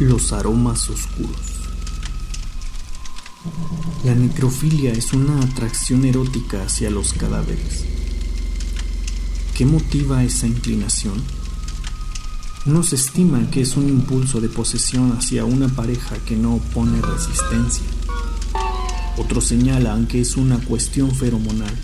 Los 0.00 0.32
aromas 0.32 0.88
oscuros. 0.88 1.60
La 4.02 4.14
necrofilia 4.14 4.92
es 4.92 5.12
una 5.12 5.38
atracción 5.42 6.06
erótica 6.06 6.64
hacia 6.64 6.88
los 6.88 7.12
cadáveres. 7.12 7.84
¿Qué 9.54 9.66
motiva 9.66 10.24
esa 10.24 10.46
inclinación? 10.46 11.22
Unos 12.64 12.94
estiman 12.94 13.50
que 13.50 13.60
es 13.60 13.76
un 13.76 13.90
impulso 13.90 14.40
de 14.40 14.48
posesión 14.48 15.12
hacia 15.12 15.44
una 15.44 15.68
pareja 15.68 16.16
que 16.24 16.34
no 16.34 16.54
opone 16.54 17.02
resistencia. 17.02 17.84
Otros 19.18 19.44
señalan 19.48 20.06
que 20.06 20.22
es 20.22 20.38
una 20.38 20.56
cuestión 20.60 21.14
feromonal, 21.14 21.78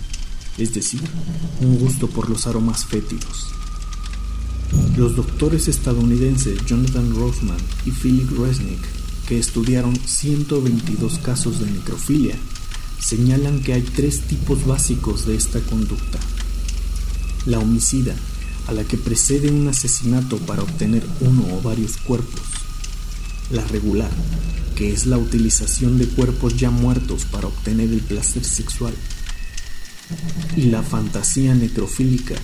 es 0.57 0.73
decir, 0.73 1.03
un 1.61 1.77
gusto 1.77 2.09
por 2.09 2.31
los 2.31 2.47
aromas 2.47 2.83
fétidos. 2.83 3.53
Los 4.97 5.15
doctores 5.15 5.67
estadounidenses 5.67 6.65
Jonathan 6.65 7.13
Rothman 7.15 7.57
y 7.85 7.91
Philip 7.91 8.29
Resnick, 8.37 8.79
que 9.27 9.39
estudiaron 9.39 9.95
122 9.95 11.19
casos 11.19 11.59
de 11.59 11.67
necrofilia, 11.67 12.35
señalan 12.99 13.61
que 13.61 13.73
hay 13.73 13.81
tres 13.81 14.21
tipos 14.21 14.65
básicos 14.65 15.25
de 15.25 15.35
esta 15.35 15.59
conducta. 15.61 16.19
La 17.45 17.59
homicida, 17.59 18.15
a 18.67 18.73
la 18.73 18.83
que 18.83 18.97
precede 18.97 19.49
un 19.49 19.67
asesinato 19.67 20.37
para 20.39 20.63
obtener 20.63 21.05
uno 21.21 21.55
o 21.55 21.61
varios 21.61 21.97
cuerpos. 21.97 22.41
La 23.49 23.63
regular, 23.65 24.11
que 24.75 24.91
es 24.91 25.05
la 25.05 25.17
utilización 25.17 25.97
de 25.97 26.07
cuerpos 26.07 26.57
ya 26.57 26.69
muertos 26.69 27.25
para 27.25 27.47
obtener 27.47 27.89
el 27.89 28.01
placer 28.01 28.43
sexual. 28.43 28.93
Y 30.55 30.63
la 30.63 30.83
fantasía 30.83 31.55
necrofílica, 31.55 32.35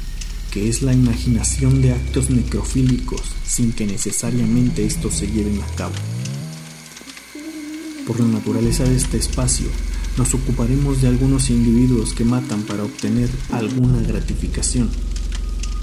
que 0.53 0.70
es 0.70 0.84
la 0.84 0.93
imaginación 0.93 1.81
de 1.81 1.93
actos 1.93 2.30
necrofílicos 2.30 3.21
sin 3.44 3.73
que 3.73 3.88
necesariamente 3.88 4.85
estos 4.85 5.16
se 5.16 5.25
lleven 5.25 5.59
a 5.63 5.66
cabo. 5.75 5.95
Por 8.05 8.19
la 8.19 8.28
naturaleza 8.28 8.83
de 8.83 8.95
este 8.95 9.17
espacio, 9.17 9.66
nos 10.16 10.31
ocuparemos 10.36 11.02
de 11.02 11.08
algunos 11.08 11.50
individuos 11.50 12.13
que 12.13 12.23
matan 12.23 12.61
para 12.61 12.83
obtener 12.83 13.31
alguna 13.52 14.00
gratificación, 14.03 14.91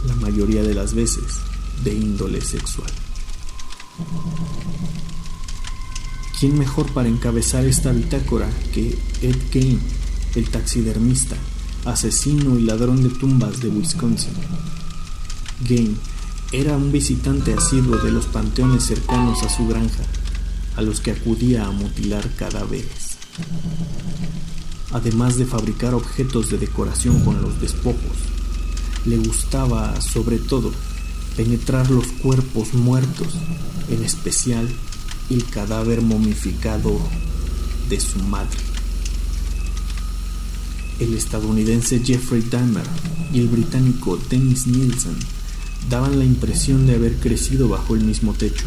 la 0.06 0.14
mayoría 0.14 0.62
de 0.62 0.74
las 0.74 0.94
veces 0.94 1.40
de 1.82 1.92
índole 1.92 2.40
sexual. 2.40 2.92
¿Quién 6.38 6.56
mejor 6.56 6.92
para 6.92 7.08
encabezar 7.08 7.64
esta 7.64 7.90
bitácora 7.90 8.48
que 8.72 8.96
Ed 9.20 9.36
Gein, 9.50 9.80
el 10.36 10.48
taxidermista, 10.48 11.36
asesino 11.84 12.58
y 12.58 12.62
ladrón 12.62 13.02
de 13.02 13.08
tumbas 13.10 13.60
de 13.60 13.68
Wisconsin. 13.68 14.32
Game 15.68 15.94
era 16.52 16.76
un 16.76 16.90
visitante 16.90 17.54
asiduo 17.54 17.96
de 17.98 18.10
los 18.10 18.26
panteones 18.26 18.84
cercanos 18.84 19.42
a 19.42 19.48
su 19.48 19.66
granja, 19.66 20.02
a 20.76 20.82
los 20.82 21.00
que 21.00 21.12
acudía 21.12 21.66
a 21.66 21.70
mutilar 21.70 22.28
cadáveres. 22.34 23.16
Además 24.92 25.38
de 25.38 25.46
fabricar 25.46 25.94
objetos 25.94 26.50
de 26.50 26.58
decoración 26.58 27.20
con 27.24 27.40
los 27.40 27.60
despojos, 27.60 28.16
le 29.04 29.16
gustaba, 29.18 30.00
sobre 30.00 30.38
todo, 30.38 30.72
penetrar 31.36 31.90
los 31.90 32.06
cuerpos 32.08 32.74
muertos, 32.74 33.28
en 33.88 34.02
especial 34.02 34.68
el 35.30 35.44
cadáver 35.46 36.02
momificado 36.02 36.98
de 37.88 38.00
su 38.00 38.18
madre 38.18 38.69
el 41.00 41.14
estadounidense 41.14 42.00
Jeffrey 42.04 42.42
Dahmer 42.42 42.84
y 43.32 43.40
el 43.40 43.48
británico 43.48 44.18
Dennis 44.28 44.66
Nielsen 44.66 45.16
daban 45.88 46.18
la 46.18 46.26
impresión 46.26 46.86
de 46.86 46.94
haber 46.94 47.16
crecido 47.16 47.68
bajo 47.68 47.94
el 47.94 48.04
mismo 48.04 48.34
techo, 48.34 48.66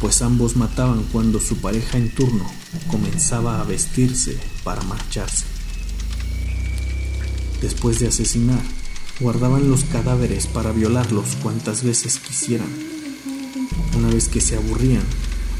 pues 0.00 0.22
ambos 0.22 0.56
mataban 0.56 1.02
cuando 1.12 1.40
su 1.40 1.56
pareja 1.56 1.98
en 1.98 2.14
turno 2.14 2.46
comenzaba 2.86 3.60
a 3.60 3.64
vestirse 3.64 4.38
para 4.62 4.82
marcharse. 4.82 5.44
Después 7.60 7.98
de 7.98 8.08
asesinar, 8.08 8.62
guardaban 9.18 9.68
los 9.68 9.82
cadáveres 9.84 10.46
para 10.46 10.70
violarlos 10.70 11.36
cuantas 11.42 11.82
veces 11.82 12.18
quisieran. 12.18 12.68
Una 13.96 14.08
vez 14.08 14.28
que 14.28 14.40
se 14.40 14.56
aburrían, 14.56 15.04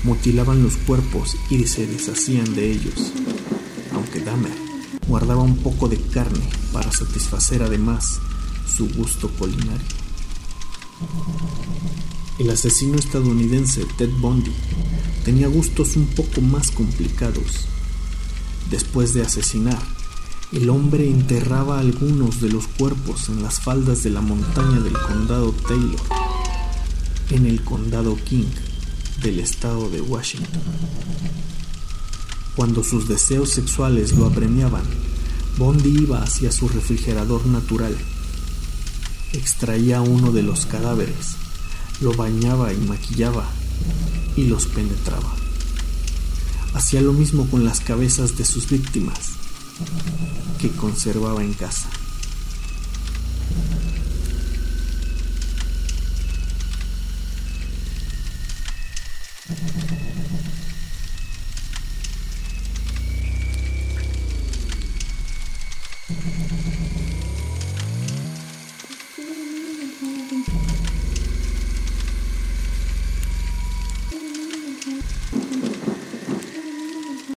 mutilaban 0.04 0.62
los 0.62 0.76
cuerpos 0.76 1.34
y 1.50 1.66
se 1.66 1.86
deshacían 1.86 2.54
de 2.54 2.70
ellos, 2.70 3.12
aunque 3.92 4.20
Dahmer 4.20 4.65
guardaba 5.06 5.42
un 5.42 5.56
poco 5.58 5.88
de 5.88 6.00
carne 6.00 6.48
para 6.72 6.90
satisfacer 6.92 7.62
además 7.62 8.20
su 8.66 8.88
gusto 8.88 9.28
culinario. 9.30 9.86
El 12.38 12.50
asesino 12.50 12.96
estadounidense 12.96 13.86
Ted 13.96 14.10
Bundy 14.20 14.52
tenía 15.24 15.48
gustos 15.48 15.96
un 15.96 16.06
poco 16.06 16.40
más 16.40 16.70
complicados. 16.70 17.66
Después 18.70 19.14
de 19.14 19.22
asesinar, 19.22 19.80
el 20.52 20.70
hombre 20.70 21.08
enterraba 21.08 21.78
algunos 21.78 22.40
de 22.40 22.50
los 22.50 22.66
cuerpos 22.66 23.28
en 23.28 23.42
las 23.42 23.60
faldas 23.60 24.02
de 24.02 24.10
la 24.10 24.20
montaña 24.20 24.80
del 24.80 24.92
condado 24.92 25.52
Taylor, 25.52 26.00
en 27.30 27.46
el 27.46 27.62
condado 27.62 28.16
King 28.24 28.46
del 29.22 29.40
estado 29.40 29.88
de 29.88 30.00
Washington. 30.00 30.60
Cuando 32.56 32.82
sus 32.82 33.06
deseos 33.06 33.50
sexuales 33.50 34.12
lo 34.12 34.24
apremiaban, 34.24 34.82
Bondi 35.58 35.90
iba 35.90 36.22
hacia 36.22 36.50
su 36.50 36.68
refrigerador 36.68 37.44
natural. 37.46 37.94
Extraía 39.34 40.00
uno 40.00 40.32
de 40.32 40.42
los 40.42 40.64
cadáveres, 40.64 41.36
lo 42.00 42.14
bañaba 42.14 42.72
y 42.72 42.78
maquillaba 42.78 43.46
y 44.36 44.44
los 44.44 44.66
penetraba. 44.68 45.34
Hacía 46.72 47.02
lo 47.02 47.12
mismo 47.12 47.46
con 47.50 47.62
las 47.62 47.80
cabezas 47.80 48.38
de 48.38 48.46
sus 48.46 48.68
víctimas, 48.70 49.32
que 50.58 50.70
conservaba 50.70 51.44
en 51.44 51.52
casa. 51.52 51.90